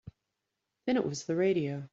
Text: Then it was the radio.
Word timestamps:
Then 0.87 0.95
it 0.97 1.05
was 1.05 1.25
the 1.25 1.35
radio. 1.35 1.87